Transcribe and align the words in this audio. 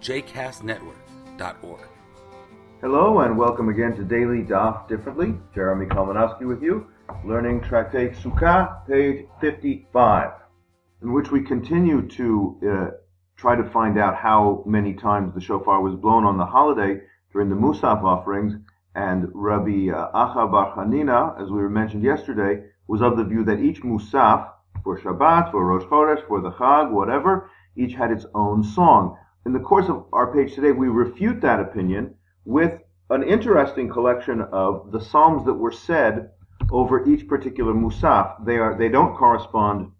jcastnetwork.org. 0.00 1.80
Hello 2.80 3.20
and 3.20 3.36
welcome 3.36 3.68
again 3.68 3.94
to 3.94 4.02
Daily 4.02 4.42
Daf 4.42 4.88
Differently. 4.88 5.34
Jeremy 5.54 5.86
Kalmanofsky 5.86 6.48
with 6.48 6.62
you, 6.62 6.86
learning 7.26 7.60
Tractate 7.60 8.14
Sukkah, 8.16 8.86
page 8.86 9.26
55, 9.42 10.30
in 11.02 11.12
which 11.12 11.30
we 11.30 11.42
continue 11.42 12.08
to 12.08 12.58
uh, 12.66 12.90
try 13.36 13.54
to 13.54 13.70
find 13.70 13.98
out 13.98 14.16
how 14.16 14.62
many 14.66 14.94
times 14.94 15.34
the 15.34 15.40
shofar 15.40 15.82
was 15.82 15.94
blown 15.94 16.24
on 16.24 16.38
the 16.38 16.46
holiday 16.46 17.00
during 17.32 17.50
the 17.50 17.56
Musaf 17.56 18.02
offerings. 18.02 18.54
And 18.94 19.28
Rabbi 19.34 19.90
uh, 19.90 20.10
Acha 20.12 20.50
Bar 20.50 20.74
Hanina, 20.74 21.40
as 21.40 21.50
we 21.50 21.60
mentioned 21.68 22.02
yesterday, 22.02 22.64
was 22.88 23.02
of 23.02 23.18
the 23.18 23.24
view 23.24 23.44
that 23.44 23.60
each 23.60 23.82
Musaf, 23.82 24.50
for 24.82 24.98
Shabbat, 24.98 25.50
for 25.50 25.64
Rosh 25.64 25.84
Chodesh, 25.84 26.26
for 26.26 26.40
the 26.40 26.50
Chag, 26.52 26.90
whatever, 26.90 27.50
each 27.76 27.92
had 27.92 28.10
its 28.10 28.24
own 28.34 28.64
song. 28.64 29.16
In 29.46 29.54
the 29.54 29.60
course 29.60 29.88
of 29.88 30.04
our 30.12 30.32
page 30.34 30.54
today, 30.54 30.72
we 30.72 30.88
refute 30.88 31.40
that 31.40 31.60
opinion 31.60 32.14
with 32.44 32.82
an 33.08 33.22
interesting 33.22 33.88
collection 33.88 34.42
of 34.42 34.92
the 34.92 35.00
psalms 35.00 35.46
that 35.46 35.54
were 35.54 35.72
said 35.72 36.32
over 36.70 37.08
each 37.08 37.26
particular 37.26 37.72
musaf. 37.72 38.44
They 38.44 38.58
are 38.58 38.76
they 38.76 38.90
don't 38.90 39.16
correspond 39.16 39.92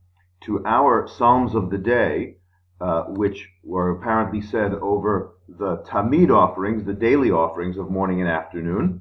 to 0.43 0.63
our 0.67 1.09
psalms 1.09 1.55
of 1.55 1.71
the 1.71 1.79
day, 1.79 2.37
uh, 2.83 3.05
which 3.05 3.49
were 3.65 3.91
apparently 3.93 4.43
said 4.43 4.75
over 4.75 5.37
the 5.49 5.79
tamid 5.87 6.31
offerings, 6.31 6.85
the 6.85 6.93
daily 6.93 7.31
offerings 7.31 7.79
of 7.79 7.91
morning 7.91 8.21
and 8.21 8.29
afternoon. 8.29 9.01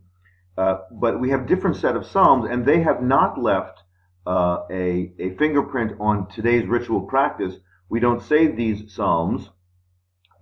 Uh, 0.58 0.78
but 0.90 1.20
we 1.20 1.32
have 1.32 1.48
different 1.48 1.76
set 1.76 1.98
of 1.98 2.06
psalms, 2.06 2.50
and 2.50 2.66
they 2.66 2.82
have 2.82 3.04
not 3.04 3.38
left 3.38 3.82
uh, 4.26 4.60
a 4.72 5.12
a 5.20 5.36
fingerprint 5.36 6.00
on 6.00 6.30
today's 6.30 6.66
ritual 6.66 7.02
practice. 7.02 7.56
We 7.90 8.00
don't 8.00 8.24
say 8.24 8.48
these 8.48 8.94
psalms 8.94 9.50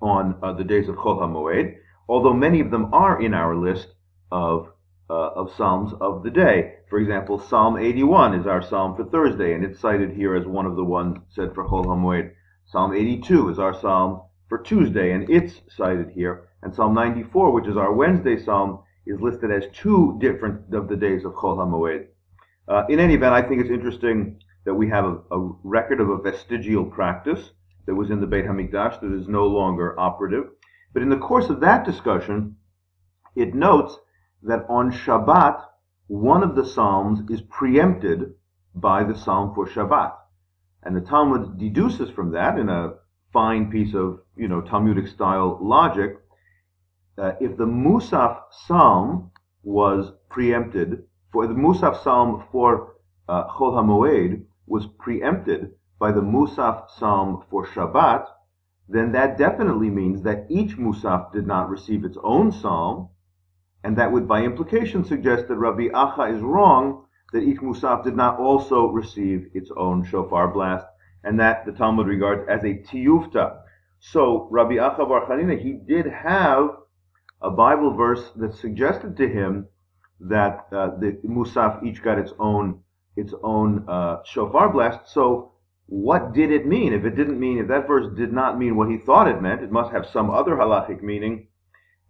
on 0.02 0.38
uh, 0.42 0.54
the 0.54 0.64
days 0.64 0.90
of 0.90 0.96
Chol 0.96 1.20
HaMoed, 1.20 1.76
although 2.08 2.34
many 2.34 2.60
of 2.60 2.72
them 2.72 2.94
are 2.94 3.22
in 3.22 3.34
our 3.34 3.56
list 3.56 3.88
of 4.32 4.70
uh, 5.10 5.14
of 5.14 5.54
psalms 5.56 5.94
of 6.02 6.24
the 6.24 6.30
day. 6.30 6.74
For 6.90 7.00
example, 7.00 7.40
Psalm 7.40 7.78
81 7.78 8.34
is 8.34 8.48
our 8.48 8.62
psalm 8.62 8.96
for 8.96 9.06
Thursday, 9.06 9.54
and 9.54 9.64
it's 9.64 9.80
cited 9.80 10.12
here 10.12 10.36
as 10.36 10.46
one 10.46 10.66
of 10.66 10.76
the 10.76 10.84
ones 10.84 11.18
said 11.30 11.54
for 11.54 11.66
Chol 11.66 11.86
HaMoed. 11.86 12.32
Psalm 12.66 12.94
82 12.94 13.50
is 13.50 13.60
our 13.60 13.74
psalm 13.74 14.22
for 14.50 14.58
Tuesday, 14.60 15.12
and 15.14 15.30
it's 15.30 15.62
cited 15.70 16.10
here. 16.10 16.50
And 16.62 16.74
Psalm 16.74 16.94
94, 16.94 17.52
which 17.52 17.68
is 17.68 17.78
our 17.78 17.94
Wednesday 17.94 18.38
psalm, 18.38 18.80
is 19.06 19.22
listed 19.22 19.52
as 19.52 19.64
two 19.74 20.18
different 20.20 20.74
of 20.74 20.90
the 20.90 20.98
days 20.98 21.24
of 21.24 21.34
Chol 21.34 21.58
HaMoed. 21.58 22.08
Uh, 22.68 22.84
in 22.90 23.00
any 23.00 23.14
event, 23.14 23.34
I 23.34 23.42
think 23.42 23.62
it's 23.62 23.70
interesting 23.70 24.42
that 24.66 24.74
we 24.74 24.90
have 24.90 25.06
a, 25.06 25.20
a 25.32 25.56
record 25.64 26.02
of 26.02 26.10
a 26.10 26.18
vestigial 26.18 26.86
practice 26.86 27.52
that 27.88 27.96
was 27.96 28.12
in 28.12 28.20
the 28.20 28.28
Beit 28.28 28.46
HaMikdash 28.46 29.02
that 29.02 29.14
is 29.14 29.28
no 29.28 29.48
longer 29.48 30.00
operative. 30.00 30.44
But 30.94 31.02
in 31.02 31.10
the 31.10 31.18
course 31.18 31.50
of 31.50 31.62
that 31.62 31.86
discussion, 31.86 32.58
it 33.36 33.56
notes 33.56 33.98
that 34.44 34.66
on 34.70 34.92
Shabbat, 34.92 35.64
one 36.08 36.44
of 36.44 36.56
the 36.56 36.66
Psalms 36.66 37.20
is 37.30 37.42
preempted 37.42 38.34
by 38.76 39.04
the 39.04 39.16
Psalm 39.16 39.56
for 39.56 39.68
Shabbat. 39.68 40.14
And 40.84 40.96
the 40.96 41.02
Talmud 41.02 41.58
deduces 41.58 42.10
from 42.10 42.32
that 42.32 42.60
in 42.60 42.70
a 42.70 42.94
fine 43.34 43.72
piece 43.72 43.94
of, 43.96 44.20
you 44.36 44.48
know, 44.48 44.62
Talmudic 44.62 45.08
style 45.08 45.58
logic, 45.62 46.18
uh, 47.18 47.32
if 47.40 47.58
the 47.58 47.66
Musaf 47.66 48.42
Psalm 48.68 49.32
was 49.64 50.12
preempted, 50.30 51.04
for 51.32 51.48
the 51.48 51.54
Musaf 51.54 52.04
Psalm 52.04 52.46
for 52.52 52.96
uh, 53.28 53.48
Chol 53.48 53.74
HaMoed 53.74 54.44
was 54.66 54.88
preempted 55.00 55.72
by 56.00 56.12
the 56.12 56.22
Musaf 56.22 56.90
Psalm 56.98 57.44
for 57.50 57.66
Shabbat, 57.66 58.28
then 58.90 59.12
that 59.12 59.38
definitely 59.38 59.90
means 59.90 60.22
that 60.24 60.46
each 60.50 60.78
Musaf 60.78 61.32
did 61.34 61.46
not 61.46 61.70
receive 61.70 62.06
its 62.06 62.18
own 62.24 62.52
psalm, 62.52 63.10
and 63.84 63.98
that 63.98 64.12
would 64.12 64.28
by 64.28 64.44
implication 64.44 65.04
suggest 65.04 65.48
that 65.48 65.58
Rabbi 65.58 65.90
Acha 65.90 66.34
is 66.34 66.42
wrong, 66.42 67.06
that 67.34 67.44
each 67.44 67.60
Musaf 67.60 68.04
did 68.04 68.16
not 68.16 68.40
also 68.40 68.88
receive 68.88 69.50
its 69.54 69.72
own 69.76 70.06
shofar 70.06 70.48
blast, 70.48 70.86
and 71.24 71.40
that 71.40 71.66
the 71.66 71.74
Talmud 71.74 72.08
regards 72.08 72.48
as 72.48 72.64
a 72.64 72.76
tiyufta. 72.76 73.60
So 74.00 74.48
Rabbi 74.52 74.76
Acha 74.76 75.08
Bar 75.08 75.26
Chanina, 75.26 75.60
he 75.62 75.74
did 75.74 76.06
have 76.06 76.70
a 77.42 77.50
Bible 77.50 77.94
verse 77.94 78.32
that 78.38 78.54
suggested 78.54 79.18
to 79.18 79.28
him 79.28 79.68
that 80.20 80.68
uh, 80.72 80.92
the 81.00 81.20
Musaf 81.26 81.84
each 81.84 82.02
got 82.02 82.18
its 82.18 82.34
own 82.40 82.82
its 83.16 83.34
own 83.44 83.84
uh, 83.90 84.18
shofar 84.24 84.72
blast. 84.72 85.10
So 85.10 85.54
what 85.88 86.34
did 86.34 86.52
it 86.52 86.68
mean? 86.68 86.94
If 86.94 87.06
it 87.06 87.16
didn't 87.16 87.40
mean, 87.40 87.60
if 87.60 87.70
that 87.70 87.88
verse 87.88 88.14
did 88.16 88.34
not 88.34 88.60
mean 88.60 88.76
what 88.76 88.90
he 88.90 88.98
thought 88.98 89.30
it 89.30 89.42
meant, 89.42 89.64
it 89.64 89.72
must 89.72 89.94
have 89.94 90.06
some 90.06 90.30
other 90.30 90.56
halachic 90.56 91.02
meaning. 91.02 91.48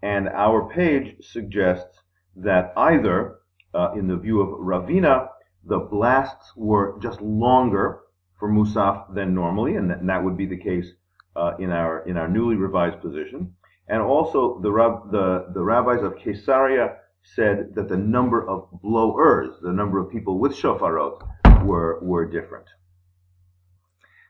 And 0.02 0.28
our 0.30 0.68
page 0.70 1.16
suggests 1.22 2.00
that 2.36 2.74
either, 2.76 3.38
uh, 3.74 3.92
in 3.94 4.08
the 4.08 4.18
view 4.18 4.42
of 4.42 4.60
Ravina, 4.60 5.30
the 5.64 5.80
blasts 5.80 6.54
were 6.56 6.98
just 7.02 7.22
longer 7.22 8.02
for 8.40 8.50
Musaf 8.50 9.14
than 9.14 9.36
normally, 9.36 9.76
and 9.76 9.90
that, 9.90 10.00
and 10.00 10.10
that 10.10 10.24
would 10.24 10.38
be 10.38 10.48
the 10.48 10.58
case 10.58 10.88
uh, 11.36 11.54
in 11.60 11.72
our 11.72 12.08
in 12.08 12.18
our 12.18 12.28
newly 12.28 12.56
revised 12.56 13.00
position. 13.02 13.54
And 13.88 14.02
also, 14.02 14.60
the 14.60 14.72
the 15.12 15.54
the 15.54 15.64
rabbis 15.64 16.04
of 16.04 16.18
Caesarea 16.18 16.98
said 17.24 17.76
that 17.76 17.90
the 17.90 17.98
number 17.98 18.48
of 18.48 18.70
blowers, 18.82 19.60
the 19.62 19.72
number 19.72 20.00
of 20.00 20.12
people 20.12 20.40
with 20.40 20.54
shofarot, 20.54 21.22
were 21.64 22.00
were 22.02 22.26
different. 22.26 22.68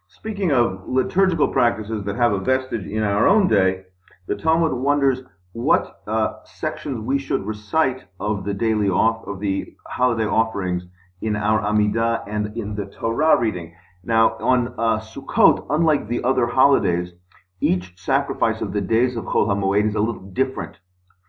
Speaking 0.09 0.53
of 0.53 0.87
liturgical 0.87 1.49
practices 1.49 2.05
that 2.05 2.15
have 2.15 2.31
a 2.31 2.39
vestige 2.39 2.85
in 2.85 3.03
our 3.03 3.27
own 3.27 3.49
day, 3.49 3.83
the 4.27 4.35
Talmud 4.35 4.71
wonders 4.71 5.19
what 5.51 6.01
uh, 6.07 6.43
sections 6.45 7.01
we 7.01 7.19
should 7.19 7.45
recite 7.45 8.05
of 8.17 8.45
the 8.45 8.53
daily 8.53 8.87
off 8.87 9.27
of 9.27 9.41
the 9.41 9.75
holiday 9.85 10.23
offerings 10.23 10.83
in 11.21 11.35
our 11.35 11.61
Amidah 11.61 12.23
and 12.25 12.55
in 12.55 12.73
the 12.73 12.85
Torah 12.85 13.37
reading. 13.37 13.75
Now, 14.01 14.37
on 14.39 14.69
uh, 14.77 15.01
Sukkot, 15.01 15.67
unlike 15.69 16.07
the 16.07 16.23
other 16.23 16.47
holidays, 16.47 17.11
each 17.59 17.93
sacrifice 17.97 18.61
of 18.61 18.71
the 18.71 18.81
days 18.81 19.17
of 19.17 19.25
Chol 19.25 19.47
HaMoed 19.47 19.89
is 19.89 19.95
a 19.95 19.99
little 19.99 20.21
different 20.21 20.77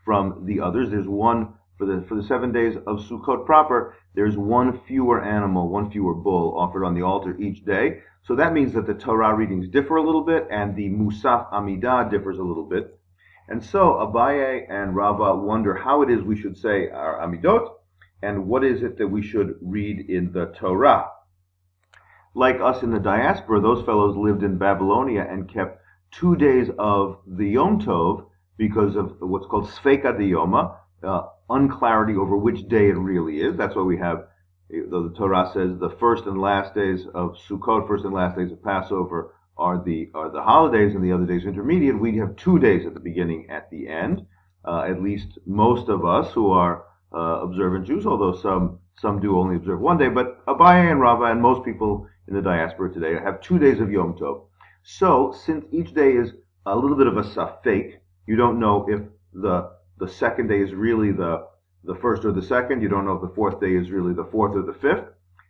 from 0.04 0.44
the 0.46 0.60
others. 0.60 0.90
There's 0.90 1.08
one 1.08 1.54
for 1.78 1.86
the 1.86 2.04
for 2.08 2.16
the 2.16 2.22
seven 2.22 2.52
days 2.52 2.76
of 2.86 2.98
Sukkot 2.98 3.46
proper. 3.46 3.94
There's 4.14 4.36
one 4.36 4.80
fewer 4.86 5.24
animal, 5.24 5.68
one 5.68 5.90
fewer 5.90 6.14
bull 6.14 6.58
offered 6.58 6.84
on 6.84 6.94
the 6.94 7.02
altar 7.02 7.38
each 7.38 7.64
day. 7.64 8.00
So 8.24 8.34
that 8.34 8.52
means 8.52 8.74
that 8.74 8.86
the 8.86 8.94
Torah 8.94 9.34
readings 9.34 9.68
differ 9.68 9.96
a 9.96 10.02
little 10.02 10.24
bit 10.24 10.48
and 10.50 10.74
the 10.74 10.90
Musaf 10.90 11.50
Amidah 11.52 12.10
differs 12.10 12.38
a 12.38 12.42
little 12.42 12.66
bit. 12.66 12.98
And 13.48 13.64
so 13.64 13.94
Abaye 13.94 14.66
and 14.68 14.94
Rava 14.94 15.34
wonder 15.36 15.74
how 15.74 16.02
it 16.02 16.10
is 16.10 16.22
we 16.22 16.36
should 16.36 16.58
say 16.58 16.90
our 16.90 17.20
Amidot 17.26 17.70
and 18.22 18.46
what 18.46 18.64
is 18.64 18.82
it 18.82 18.98
that 18.98 19.08
we 19.08 19.22
should 19.22 19.54
read 19.62 20.10
in 20.10 20.32
the 20.32 20.46
Torah. 20.58 21.08
Like 22.34 22.60
us 22.60 22.82
in 22.82 22.90
the 22.90 23.00
diaspora, 23.00 23.60
those 23.60 23.84
fellows 23.86 24.16
lived 24.16 24.42
in 24.42 24.58
Babylonia 24.58 25.26
and 25.28 25.48
kept 25.48 25.80
two 26.10 26.36
days 26.36 26.68
of 26.78 27.20
the 27.26 27.48
Yom 27.48 27.80
Tov 27.80 28.26
because 28.56 28.96
of 28.96 29.16
what's 29.20 29.46
called 29.46 29.68
Sfeika 29.68 30.18
Diyoma, 30.18 30.76
uh, 31.02 31.22
unclarity 31.48 32.16
over 32.16 32.36
which 32.36 32.68
day 32.68 32.88
it 32.88 32.96
really 32.96 33.40
is. 33.40 33.56
That's 33.56 33.74
why 33.74 33.82
we 33.82 33.98
have 33.98 34.26
though 34.70 35.08
the 35.08 35.14
Torah 35.14 35.50
says 35.52 35.78
the 35.78 35.96
first 35.98 36.24
and 36.26 36.40
last 36.40 36.74
days 36.74 37.06
of 37.14 37.36
Sukkot, 37.48 37.86
first 37.86 38.04
and 38.04 38.12
last 38.12 38.36
days 38.36 38.52
of 38.52 38.62
Passover 38.62 39.34
are 39.56 39.82
the 39.82 40.10
are 40.14 40.30
the 40.30 40.42
holidays, 40.42 40.94
and 40.94 41.02
the 41.02 41.12
other 41.12 41.26
days 41.26 41.44
intermediate. 41.44 41.98
We 41.98 42.18
have 42.18 42.36
two 42.36 42.58
days 42.58 42.86
at 42.86 42.94
the 42.94 43.00
beginning, 43.00 43.48
at 43.50 43.70
the 43.70 43.88
end. 43.88 44.26
Uh, 44.64 44.82
at 44.82 45.02
least 45.02 45.38
most 45.46 45.88
of 45.88 46.04
us 46.04 46.32
who 46.32 46.50
are 46.50 46.84
uh, 47.14 47.40
observant 47.42 47.86
Jews, 47.86 48.06
although 48.06 48.36
some 48.36 48.80
some 48.98 49.20
do 49.20 49.38
only 49.38 49.56
observe 49.56 49.80
one 49.80 49.98
day. 49.98 50.08
But 50.08 50.44
Abaye 50.46 50.90
and 50.90 51.00
Rava 51.00 51.24
and 51.24 51.40
most 51.40 51.64
people 51.64 52.06
in 52.26 52.34
the 52.34 52.42
diaspora 52.42 52.92
today 52.92 53.14
have 53.14 53.40
two 53.40 53.58
days 53.58 53.80
of 53.80 53.90
Yom 53.90 54.14
Tov. 54.14 54.44
So 54.82 55.34
since 55.44 55.64
each 55.70 55.94
day 55.94 56.12
is 56.12 56.32
a 56.66 56.76
little 56.76 56.96
bit 56.96 57.06
of 57.06 57.16
a 57.16 57.22
safek, 57.22 57.94
you 58.26 58.36
don't 58.36 58.60
know 58.60 58.86
if 58.88 59.00
the 59.32 59.70
the 59.98 60.08
second 60.08 60.48
day 60.48 60.60
is 60.60 60.72
really 60.74 61.12
the 61.12 61.46
the 61.84 61.94
first 61.96 62.24
or 62.24 62.32
the 62.32 62.42
second. 62.42 62.82
You 62.82 62.88
don't 62.88 63.04
know 63.04 63.14
if 63.14 63.22
the 63.22 63.34
fourth 63.34 63.60
day 63.60 63.74
is 63.74 63.90
really 63.90 64.14
the 64.14 64.28
fourth 64.30 64.54
or 64.56 64.62
the 64.62 64.74
fifth. 64.74 65.04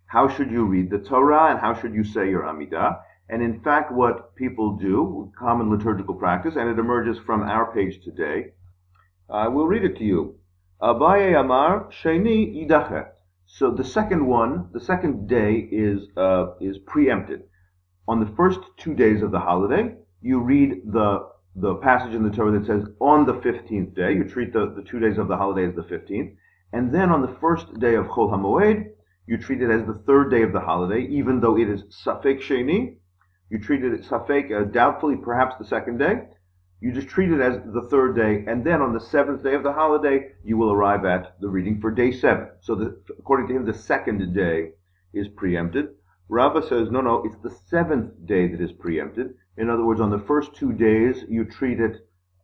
How 0.07 0.29
should 0.29 0.51
you 0.51 0.65
read 0.65 0.91
the 0.91 0.99
Torah 0.99 1.51
and 1.51 1.59
how 1.59 1.75
should 1.75 1.95
you 1.95 2.05
say 2.05 2.29
your 2.31 2.43
Amidah? 2.43 3.01
And 3.29 3.43
in 3.43 3.61
fact, 3.61 3.93
what 3.93 4.35
people 4.37 4.77
do, 4.77 5.31
common 5.39 5.71
liturgical 5.71 6.15
practice, 6.15 6.57
and 6.57 6.69
it 6.69 6.79
emerges 6.79 7.19
from 7.19 7.43
our 7.43 7.73
page 7.75 8.03
today, 8.03 8.53
I 9.29 9.49
will 9.49 9.67
read 9.67 9.85
it 9.85 9.97
to 9.99 10.05
you. 10.05 10.37
Abaye 10.81 11.39
Amar 11.39 11.91
Sheni 11.91 12.55
Yidache. 12.57 13.09
So 13.47 13.71
the 13.71 13.85
second 13.85 14.27
one, 14.27 14.69
the 14.73 14.81
second 14.81 15.29
day 15.29 15.55
is 15.71 16.09
uh, 16.17 16.55
is 16.61 16.79
preempted. 16.79 17.43
On 18.07 18.21
the 18.21 18.33
first 18.37 18.61
two 18.79 18.95
days 18.95 19.23
of 19.23 19.31
the 19.31 19.41
holiday, 19.41 19.95
you 20.23 20.41
read 20.41 20.83
the 20.87 21.29
the 21.61 21.75
passage 21.77 22.15
in 22.15 22.23
the 22.23 22.35
Torah 22.35 22.59
that 22.59 22.67
says 22.67 22.85
on 23.01 23.27
the 23.27 23.41
fifteenth 23.43 23.95
day. 23.95 24.13
You 24.13 24.25
treat 24.25 24.53
the, 24.53 24.73
the 24.77 24.83
two 24.83 25.01
days 25.01 25.19
of 25.19 25.29
the 25.29 25.37
holiday 25.37 25.69
as 25.69 25.75
the 25.75 25.83
fifteenth, 25.83 26.37
and 26.73 26.95
then 26.95 27.11
on 27.11 27.23
the 27.23 27.37
first 27.41 27.79
day 27.81 27.95
of 27.95 28.07
Chol 28.07 28.31
Hamoed, 28.31 28.91
you 29.27 29.39
treat 29.39 29.61
it 29.61 29.71
as 29.71 29.87
the 29.87 30.01
third 30.07 30.31
day 30.31 30.43
of 30.43 30.53
the 30.53 30.61
holiday, 30.61 31.03
even 31.11 31.41
though 31.41 31.59
it 31.59 31.69
is 31.69 31.83
Safek 32.05 32.41
Sheni. 32.41 32.97
You 33.51 33.59
treat 33.59 33.83
it 33.83 34.03
Safek 34.03 34.53
uh, 34.53 34.65
doubtfully, 34.71 35.17
perhaps 35.17 35.57
the 35.59 35.65
second 35.65 35.99
day. 35.99 36.15
You 36.81 36.93
just 36.93 37.09
treat 37.09 37.33
it 37.33 37.41
as 37.41 37.57
the 37.75 37.89
third 37.91 38.15
day, 38.15 38.45
and 38.47 38.65
then 38.65 38.81
on 38.81 38.95
the 38.95 39.01
seventh 39.01 39.43
day 39.43 39.55
of 39.55 39.65
the 39.65 39.73
holiday, 39.73 40.29
you 40.45 40.57
will 40.57 40.73
arrive 40.73 41.05
at 41.05 41.41
the 41.41 41.49
reading 41.49 41.81
for 41.81 41.91
day 41.91 42.13
seven. 42.13 42.49
So, 42.61 42.77
the, 42.77 43.01
according 43.19 43.49
to 43.49 43.57
him, 43.57 43.67
the 43.67 43.75
second 43.75 44.33
day 44.33 44.71
is 45.13 45.27
preempted. 45.29 45.89
Rava 46.29 46.63
says, 46.63 46.91
no, 46.91 47.01
no, 47.01 47.23
it's 47.25 47.39
the 47.43 47.57
seventh 47.69 48.13
day 48.27 48.49
that 48.49 48.61
is 48.61 48.73
preempted. 48.73 49.35
In 49.57 49.71
other 49.71 49.85
words, 49.85 50.01
on 50.01 50.11
the 50.11 50.25
first 50.27 50.55
two 50.55 50.73
days, 50.73 51.25
you 51.29 51.45
treat 51.45 51.81
it 51.81 51.97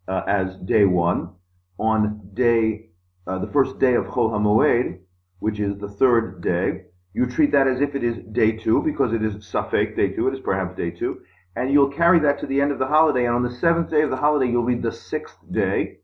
uh, 0.09 0.23
as 0.27 0.57
day 0.57 0.85
one. 0.85 1.31
On 1.79 2.31
day, 2.35 2.91
uh, 3.27 3.39
the 3.39 3.53
first 3.53 3.79
day 3.79 3.95
of 3.95 4.05
Chol 4.07 4.31
HaMoed, 4.31 5.01
which 5.41 5.61
is 5.61 5.77
the 5.79 5.89
third 5.89 6.43
day, 6.43 6.83
you 7.13 7.27
treat 7.27 7.53
that 7.53 7.69
as 7.69 7.81
if 7.81 7.95
it 7.95 8.03
is 8.03 8.17
day 8.33 8.53
two, 8.53 8.83
because 8.83 9.13
it 9.13 9.23
is 9.23 9.35
Safek 9.53 9.97
day 9.97 10.09
two, 10.09 10.29
it 10.29 10.35
is 10.35 10.41
perhaps 10.41 10.77
day 10.77 10.91
two 10.91 11.21
and 11.57 11.73
you'll 11.73 11.91
carry 11.91 12.21
that 12.21 12.41
to 12.41 12.47
the 12.47 12.61
end 12.61 12.73
of 12.73 12.79
the 12.79 12.87
holiday. 12.87 13.27
And 13.27 13.35
on 13.35 13.43
the 13.43 13.55
seventh 13.55 13.91
day 13.91 14.03
of 14.03 14.11
the 14.11 14.17
holiday, 14.17 14.51
you'll 14.51 14.65
read 14.65 14.83
the 14.83 14.93
sixth 14.93 15.37
day, 15.51 15.99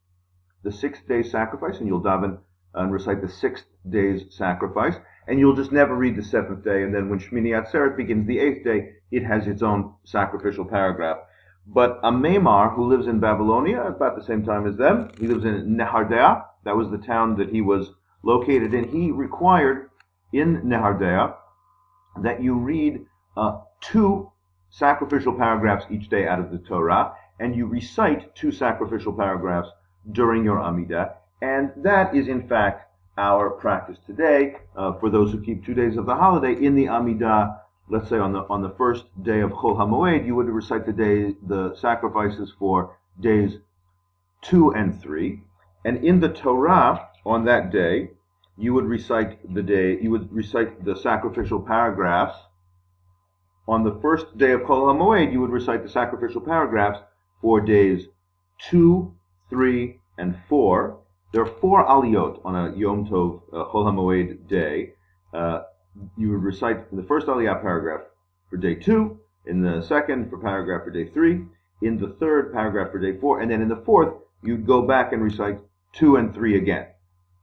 the 0.63 0.73
sixth 0.73 1.07
day 1.09 1.23
sacrifice, 1.23 1.79
and 1.79 1.87
you'll 1.87 2.03
daven 2.03 2.39
and 2.75 2.93
recite 2.93 3.21
the 3.21 3.29
sixth 3.29 3.67
day's 3.89 4.23
sacrifice. 4.31 4.95
And 5.31 5.39
you'll 5.39 5.55
just 5.55 5.71
never 5.71 5.95
read 5.95 6.17
the 6.17 6.25
seventh 6.25 6.65
day. 6.65 6.83
And 6.83 6.93
then 6.93 7.09
when 7.09 7.21
Shmini 7.21 7.55
Atzeret 7.55 7.97
begins 7.97 8.27
the 8.27 8.41
eighth 8.41 8.65
day, 8.65 8.95
it 9.13 9.25
has 9.25 9.47
its 9.47 9.63
own 9.63 9.95
sacrificial 10.03 10.65
paragraph. 10.65 11.19
But 11.69 12.03
Amemar, 12.03 12.75
who 12.75 12.89
lives 12.89 13.07
in 13.07 13.21
Babylonia 13.21 13.81
about 13.83 14.17
the 14.17 14.25
same 14.25 14.45
time 14.45 14.67
as 14.67 14.77
them, 14.77 15.13
he 15.21 15.29
lives 15.29 15.45
in 15.45 15.77
Nehardea. 15.77 16.45
That 16.65 16.77
was 16.77 16.91
the 16.91 16.99
town 16.99 17.37
that 17.37 17.51
he 17.51 17.61
was 17.61 17.93
located 18.25 18.75
in. 18.75 18.89
He 18.89 19.13
required 19.13 19.91
in 20.33 20.63
Nehardea 20.63 21.37
that 22.23 22.43
you 22.43 22.59
read 22.59 23.07
uh, 23.37 23.61
two 23.81 24.33
sacrificial 24.71 25.35
paragraphs 25.35 25.87
each 25.93 26.09
day 26.09 26.27
out 26.27 26.41
of 26.41 26.51
the 26.51 26.59
Torah, 26.59 27.15
and 27.39 27.55
you 27.55 27.67
recite 27.67 28.35
two 28.35 28.51
sacrificial 28.51 29.13
paragraphs 29.13 29.69
during 30.11 30.43
your 30.43 30.57
Amidah, 30.57 31.15
and 31.41 31.71
that 31.77 32.17
is 32.17 32.27
in 32.27 32.49
fact 32.49 32.90
our 33.21 33.51
practice 33.51 33.99
today 34.07 34.57
uh, 34.77 34.93
for 34.95 35.11
those 35.11 35.31
who 35.31 35.41
keep 35.41 35.65
two 35.65 35.75
days 35.75 35.97
of 35.97 36.07
the 36.07 36.15
holiday 36.15 36.55
in 36.55 36.75
the 36.75 36.87
Amidah. 36.87 37.59
Let's 37.89 38.09
say 38.09 38.19
on 38.19 38.33
the 38.33 38.41
on 38.49 38.63
the 38.63 38.71
first 38.71 39.05
day 39.23 39.41
of 39.41 39.51
Chol 39.51 39.77
Hamoed, 39.77 40.25
you 40.27 40.35
would 40.35 40.49
recite 40.49 40.87
the 40.87 40.93
day 40.93 41.35
the 41.47 41.75
sacrifices 41.77 42.53
for 42.59 42.97
days 43.21 43.59
two 44.43 44.71
and 44.71 45.01
three, 45.03 45.43
and 45.85 46.03
in 46.05 46.21
the 46.21 46.29
Torah 46.31 47.09
on 47.27 47.45
that 47.45 47.71
day, 47.71 48.11
you 48.57 48.73
would 48.75 48.87
recite 48.87 49.55
the 49.55 49.63
day 49.63 50.01
you 50.01 50.11
would 50.11 50.33
recite 50.33 50.85
the 50.85 50.97
sacrificial 50.97 51.61
paragraphs 51.61 52.39
on 53.71 53.85
the 53.85 54.01
first 54.03 54.37
day 54.37 54.51
of 54.51 54.63
Chol 54.63 54.91
HaMoed, 54.91 55.31
you 55.33 55.41
would 55.41 55.51
recite 55.51 55.85
the 55.85 55.89
sacrificial 55.89 56.41
paragraphs 56.41 56.99
for 57.41 57.61
days 57.61 58.09
2, 58.69 59.15
3, 59.49 60.01
and 60.19 60.37
4. 60.49 60.99
There 61.33 61.43
are 61.43 61.47
four 61.61 61.87
aliyot 61.87 62.41
on 62.45 62.57
a 62.57 62.77
Yom 62.77 63.07
Tov 63.07 63.43
uh, 63.53 63.65
Chol 63.71 63.87
HaMoed 63.87 64.49
day. 64.49 64.93
Uh, 65.33 65.63
you 66.17 66.31
would 66.31 66.43
recite 66.43 66.95
the 66.95 67.03
first 67.03 67.27
aliyah 67.27 67.61
paragraph 67.61 68.03
for 68.49 68.57
day 68.57 68.75
2, 68.75 69.19
in 69.47 69.63
the 69.63 69.83
second 69.83 70.31
for 70.31 70.39
paragraph 70.39 70.85
for 70.85 70.91
day 70.91 71.07
3, 71.09 71.45
in 71.83 71.99
the 71.99 72.09
third 72.21 72.53
paragraph 72.53 72.91
for 72.91 72.99
day 72.99 73.19
4, 73.19 73.41
and 73.41 73.51
then 73.51 73.63
in 73.63 73.69
the 73.69 73.83
fourth, 73.85 74.15
you'd 74.43 74.67
go 74.67 74.83
back 74.83 75.13
and 75.13 75.23
recite 75.23 75.59
2 75.95 76.17
and 76.17 76.35
3 76.35 76.57
again. 76.57 76.87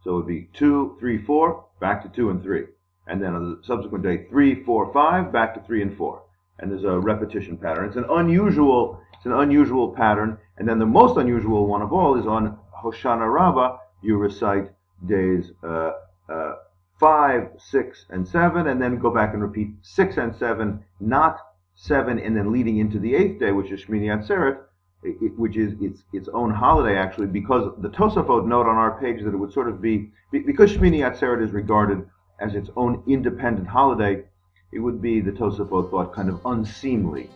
So 0.04 0.12
it 0.12 0.16
would 0.16 0.28
be 0.28 0.50
two, 0.54 0.96
three, 1.00 1.18
four, 1.18 1.66
back 1.80 2.04
to 2.04 2.10
2 2.10 2.30
and 2.30 2.42
3 2.42 2.66
and 3.08 3.22
then 3.22 3.34
on 3.34 3.50
the 3.50 3.60
subsequent 3.66 4.04
day, 4.04 4.26
three, 4.30 4.64
four, 4.64 4.92
five, 4.94 5.32
back 5.32 5.54
to 5.56 5.62
three 5.62 5.82
and 5.82 5.96
four. 5.98 6.24
And 6.60 6.72
there's 6.72 6.84
a 6.84 7.00
repetition 7.00 7.58
pattern. 7.58 7.88
It's 7.88 7.96
an 7.96 8.06
unusual, 8.10 9.02
it's 9.14 9.26
an 9.26 9.34
unusual 9.34 9.94
pattern. 9.94 10.38
And 10.58 10.68
then 10.68 10.80
the 10.80 10.86
most 10.86 11.18
unusual 11.18 11.68
one 11.68 11.82
of 11.82 11.94
all 11.94 12.20
is 12.20 12.26
on 12.26 12.58
Hoshana 12.84 13.32
Rabbah. 13.32 13.78
You 14.02 14.18
recite 14.18 14.72
days 15.06 15.52
uh, 15.64 15.92
uh, 16.30 16.56
five, 17.00 17.50
six, 17.58 18.06
and 18.10 18.28
seven, 18.28 18.68
and 18.68 18.82
then 18.82 19.00
go 19.00 19.10
back 19.12 19.34
and 19.34 19.42
repeat 19.42 19.70
six 19.82 20.18
and 20.18 20.36
seven, 20.36 20.84
not 21.00 21.40
seven, 21.76 22.20
and 22.20 22.36
then 22.36 22.52
leading 22.52 22.78
into 22.78 23.00
the 23.00 23.16
eighth 23.16 23.40
day, 23.40 23.52
which 23.52 23.72
is 23.72 23.86
Shmini 23.86 24.08
Atzeret, 24.08 24.60
which 25.38 25.58
is 25.58 25.74
its 25.82 26.04
its 26.14 26.28
own 26.34 26.52
holiday 26.52 26.98
actually, 26.98 27.28
because 27.28 27.72
the 27.80 27.90
Tosafot 27.90 28.48
note 28.48 28.66
on 28.66 28.76
our 28.76 29.00
page 29.00 29.24
that 29.24 29.34
it 29.34 29.38
would 29.38 29.54
sort 29.54 29.70
of 29.70 29.82
be 29.82 30.12
because 30.32 30.76
Shmini 30.76 31.00
Atzeret 31.00 31.44
is 31.44 31.52
regarded 31.52 32.08
as 32.40 32.56
its 32.56 32.70
own 32.76 33.04
independent 33.08 33.68
holiday, 33.68 34.24
it 34.72 34.80
would 34.80 35.02
be, 35.02 35.22
the 35.22 35.32
Tosafot 35.32 35.90
thought, 35.90 36.14
kind 36.14 36.30
of 36.30 36.42
unseemly 36.46 37.30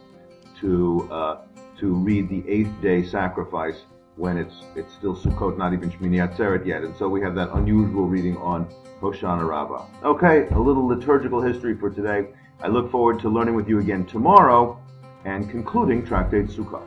to 0.60 1.08
uh, 1.12 1.38
to 1.80 1.94
read 1.94 2.30
the 2.30 2.44
eighth 2.48 2.74
day 2.82 3.04
sacrifice 3.04 3.82
when 4.22 4.38
it's 4.38 4.54
it's 4.76 4.94
still 4.94 5.16
Sukkot, 5.16 5.58
not 5.58 5.74
even 5.74 5.90
Shmini 5.90 6.20
Atzeret 6.26 6.64
yet. 6.64 6.84
And 6.84 6.96
so 6.96 7.10
we 7.10 7.22
have 7.22 7.34
that 7.36 7.50
unusual 7.54 8.06
reading 8.06 8.38
on 8.38 8.70
Hoshana 9.02 9.48
Rabbah. 9.48 9.84
Okay, 10.04 10.48
a 10.52 10.60
little 10.60 10.86
liturgical 10.88 11.42
history 11.42 11.76
for 11.76 11.90
today. 11.90 12.28
I 12.62 12.68
look 12.68 12.92
forward 12.92 13.20
to 13.22 13.30
learning 13.30 13.56
with 13.56 13.68
you 13.68 13.80
again 13.80 14.06
tomorrow 14.06 14.80
and 15.26 15.50
concluding 15.50 16.06
Tractate 16.06 16.50
Sukkot. 16.50 16.84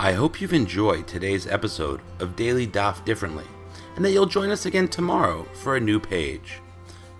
I 0.00 0.12
hope 0.12 0.40
you've 0.40 0.52
enjoyed 0.52 1.06
today's 1.06 1.46
episode 1.46 2.00
of 2.18 2.34
Daily 2.34 2.66
Daf 2.66 3.04
Differently, 3.04 3.46
and 3.94 4.04
that 4.04 4.10
you'll 4.10 4.26
join 4.26 4.50
us 4.50 4.66
again 4.66 4.88
tomorrow 4.88 5.44
for 5.54 5.76
a 5.76 5.80
new 5.80 6.00
page. 6.00 6.60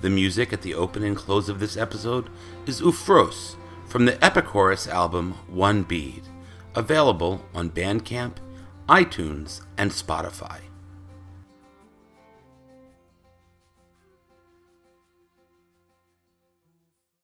The 0.00 0.10
music 0.10 0.52
at 0.52 0.62
the 0.62 0.74
open 0.74 1.04
and 1.04 1.16
close 1.16 1.48
of 1.48 1.60
this 1.60 1.76
episode 1.76 2.28
is 2.66 2.80
Ufros 2.80 3.54
from 3.86 4.04
the 4.04 4.12
Epichorus 4.14 4.88
album 4.88 5.34
One 5.46 5.84
Bead, 5.84 6.22
available 6.74 7.44
on 7.54 7.70
Bandcamp, 7.70 8.34
iTunes, 8.88 9.60
and 9.76 9.90
Spotify. 9.90 10.67